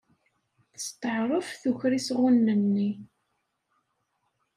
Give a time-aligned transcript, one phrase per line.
[0.73, 2.89] Testeɛṛef tuker isɣunen-nni.